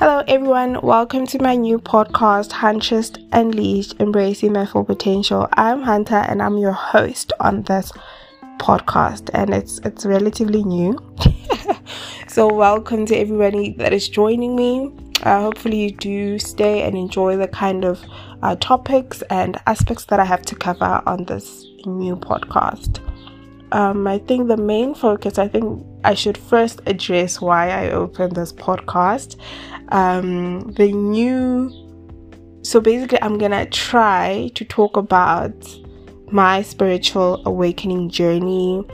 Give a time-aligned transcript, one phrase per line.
[0.00, 0.80] Hello, everyone.
[0.80, 5.46] Welcome to my new podcast, Huntress Unleashed Embracing My Full Potential.
[5.52, 7.92] I'm Hunter and I'm your host on this
[8.58, 10.98] podcast, and it's it's relatively new.
[12.28, 14.90] so, welcome to everybody that is joining me.
[15.22, 18.02] Uh, hopefully, you do stay and enjoy the kind of
[18.42, 23.00] uh, topics and aspects that I have to cover on this new podcast.
[23.72, 28.36] Um, I think the main focus, I think I should first address why I opened
[28.36, 29.36] this podcast.
[29.88, 31.70] Um, the new,
[32.62, 35.52] so basically, I'm gonna try to talk about
[36.30, 38.84] my spiritual awakening journey,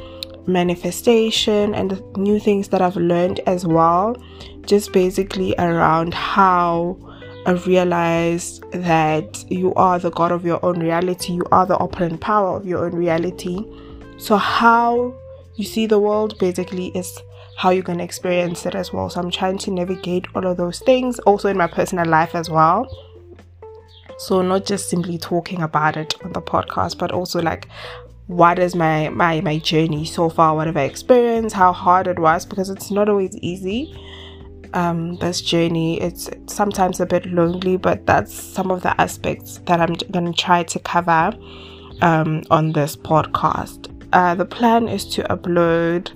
[0.46, 4.16] manifestation, and the new things that I've learned as well.
[4.62, 6.98] Just basically around how
[7.46, 12.20] I realized that you are the God of your own reality, you are the operant
[12.20, 13.64] power of your own reality.
[14.16, 15.14] So, how
[15.56, 17.18] you see the world basically is
[17.56, 19.08] how you're going to experience it as well.
[19.08, 22.50] So, I'm trying to navigate all of those things also in my personal life as
[22.50, 22.86] well.
[24.18, 27.68] So, not just simply talking about it on the podcast, but also like
[28.26, 30.54] what is my my my journey so far?
[30.54, 31.54] What have i experienced?
[31.54, 32.44] How hard it was?
[32.44, 33.94] Because it's not always easy.
[34.74, 39.80] Um, this journey it's sometimes a bit lonely but that's some of the aspects that
[39.80, 41.32] i'm going to try to cover
[42.02, 46.10] um, on this podcast uh, the plan is to upload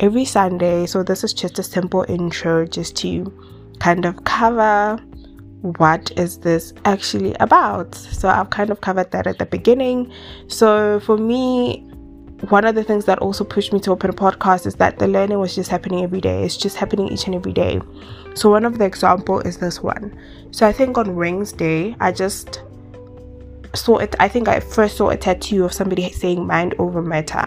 [0.00, 3.32] every sunday so this is just a simple intro just to
[3.78, 4.98] kind of cover
[5.64, 7.94] what is this actually about?
[7.94, 10.12] So I've kind of covered that at the beginning.
[10.46, 11.78] So for me,
[12.50, 15.08] one of the things that also pushed me to open a podcast is that the
[15.08, 16.44] learning was just happening every day.
[16.44, 17.80] It's just happening each and every day.
[18.34, 20.14] So one of the example is this one.
[20.50, 22.60] So I think on Rings Day, I just
[23.74, 24.14] saw it.
[24.18, 27.46] I think I first saw a tattoo of somebody saying mind over matter.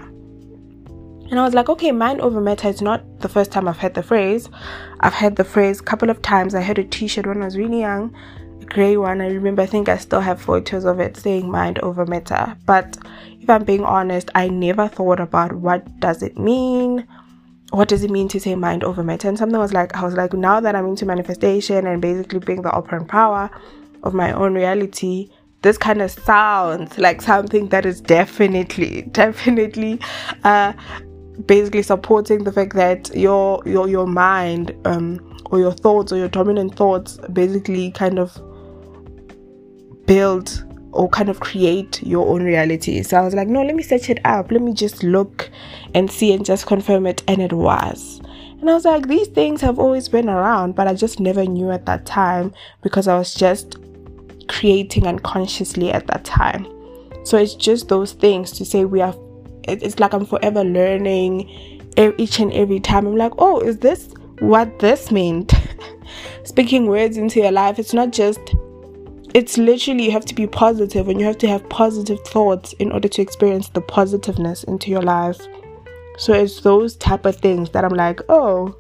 [1.30, 3.96] And I was like, okay, mind over matter is not the first time I've heard
[3.96, 4.50] the phrase.
[5.02, 6.56] I've heard the phrase a couple of times.
[6.56, 8.16] I had a t shirt when I was really young,
[8.62, 9.20] a grey one.
[9.20, 12.56] I remember, I think I still have photos of it saying mind over matter.
[12.66, 12.98] But
[13.42, 17.06] if I'm being honest, I never thought about what does it mean?
[17.72, 19.28] What does it mean to say mind over matter?
[19.28, 22.62] And something was like, I was like, now that I'm into manifestation and basically being
[22.62, 23.50] the operant power
[24.04, 25.30] of my own reality,
[25.62, 30.00] this kind of sounds like something that is definitely, definitely
[30.44, 30.74] uh,
[31.46, 36.30] basically supporting the fact that your your your mind um, or your thoughts or your
[36.30, 38.38] dominant thoughts basically kind of
[40.06, 43.04] build or kind of create your own reality.
[43.04, 44.52] So I was like, no, let me search it up.
[44.52, 45.50] Let me just look
[45.94, 47.24] and see and just confirm it.
[47.28, 48.20] And it was.
[48.60, 51.70] And I was like, these things have always been around, but I just never knew
[51.70, 52.52] at that time
[52.82, 53.76] because I was just
[54.58, 56.66] creating unconsciously at that time.
[57.24, 59.16] So it's just those things to say we are
[59.68, 61.50] it's like I'm forever learning
[62.18, 63.06] each and every time.
[63.06, 65.54] I'm like, oh, is this what this meant?
[66.44, 68.40] Speaking words into your life, it's not just,
[69.34, 72.92] it's literally you have to be positive and you have to have positive thoughts in
[72.92, 75.40] order to experience the positiveness into your life.
[76.18, 78.76] So it's those type of things that I'm like, oh,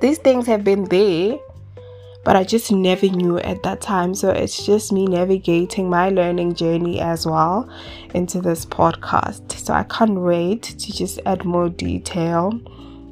[0.00, 1.38] these things have been there
[2.24, 4.14] but I just never knew at that time.
[4.14, 7.68] So it's just me navigating my learning journey as well
[8.14, 9.52] into this podcast.
[9.52, 12.52] So I can't wait to just add more detail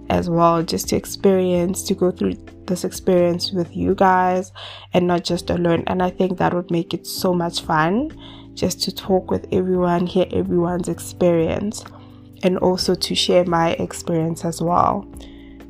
[0.09, 2.35] as well, just to experience, to go through
[2.67, 4.53] this experience with you guys
[4.93, 5.85] and not just alone.
[5.87, 8.17] And I think that would make it so much fun
[8.55, 11.85] just to talk with everyone, hear everyone's experience,
[12.43, 15.09] and also to share my experience as well.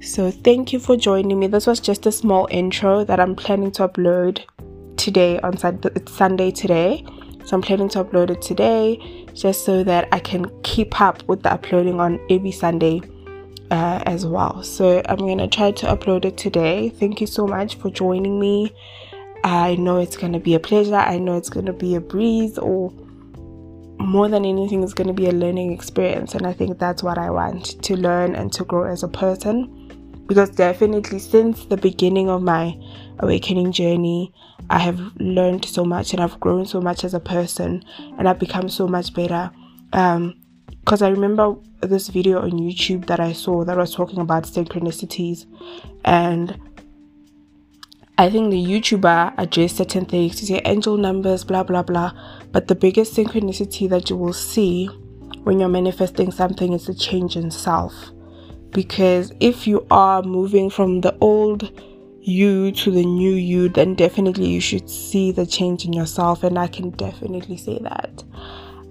[0.02, 1.46] So, thank you for joining me.
[1.46, 4.40] This was just a small intro that I'm planning to upload
[4.96, 7.04] today on it's Sunday today.
[7.44, 11.42] So, I'm planning to upload it today just so that I can keep up with
[11.42, 13.02] the uploading on every Sunday
[13.70, 14.62] uh, as well.
[14.62, 16.88] So, I'm going to try to upload it today.
[16.88, 18.74] Thank you so much for joining me.
[19.44, 20.94] I know it's going to be a pleasure.
[20.94, 22.90] I know it's going to be a breeze or
[23.98, 27.18] more than anything it's going to be a learning experience and i think that's what
[27.18, 29.79] i want to learn and to grow as a person
[30.30, 32.78] because definitely since the beginning of my
[33.18, 34.32] awakening journey,
[34.70, 37.82] I have learned so much and I've grown so much as a person
[38.16, 39.50] and I've become so much better.
[39.92, 44.44] Um, because I remember this video on YouTube that I saw that was talking about
[44.44, 45.46] synchronicities,
[46.04, 46.56] and
[48.16, 52.12] I think the YouTuber addressed certain things to say angel numbers, blah blah blah.
[52.52, 54.86] But the biggest synchronicity that you will see
[55.42, 58.12] when you're manifesting something is the change in self
[58.70, 61.70] because if you are moving from the old
[62.22, 66.42] you to the new you, then definitely you should see the change in yourself.
[66.42, 68.24] And I can definitely say that.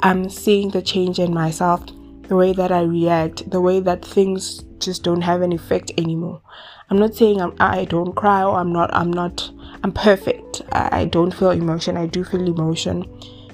[0.02, 1.86] I'm seeing the change in myself,
[2.24, 6.42] the way that I react, the way that things just don't have an effect anymore.
[6.90, 9.52] I'm not saying I'm, I don't cry or I'm not I'm not
[9.84, 10.62] I'm perfect.
[10.72, 11.98] I, I don't feel emotion.
[11.98, 13.06] I do feel emotion.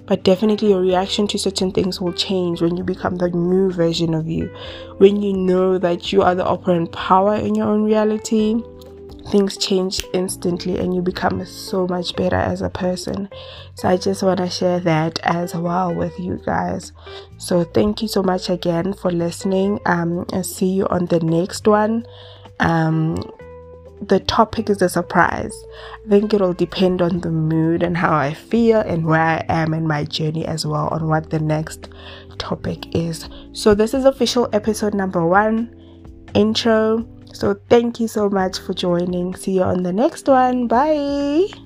[0.06, 4.14] But definitely your reaction to certain things will change when you become the new version
[4.14, 4.48] of you.
[4.98, 8.62] When you know that you are the operant power in your own reality,
[9.30, 13.30] things change instantly and you become so much better as a person.
[13.76, 16.92] So I just want to share that as well with you guys.
[17.38, 19.80] So thank you so much again for listening.
[19.86, 22.06] Um, I'll see you on the next one.
[22.60, 23.18] Um,
[24.02, 25.54] the topic is a surprise.
[26.06, 29.74] I think it'll depend on the mood and how I feel and where I am
[29.74, 31.90] in my journey as well on what the next
[32.38, 33.30] topic is.
[33.54, 35.74] So, this is official episode number one
[36.34, 37.08] intro.
[37.34, 39.36] So, thank you so much for joining.
[39.36, 40.68] See you on the next one.
[40.68, 41.65] Bye.